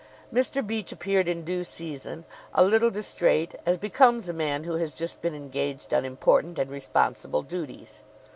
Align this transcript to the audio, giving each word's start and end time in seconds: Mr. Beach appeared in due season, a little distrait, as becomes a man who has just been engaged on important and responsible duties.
Mr. 0.33 0.65
Beach 0.65 0.91
appeared 0.91 1.27
in 1.27 1.43
due 1.43 1.63
season, 1.63 2.25
a 2.55 2.63
little 2.63 2.89
distrait, 2.89 3.53
as 3.67 3.77
becomes 3.77 4.27
a 4.27 4.33
man 4.33 4.63
who 4.63 4.77
has 4.77 4.95
just 4.95 5.21
been 5.21 5.35
engaged 5.35 5.93
on 5.93 6.05
important 6.05 6.57
and 6.57 6.71
responsible 6.71 7.43
duties. 7.43 8.01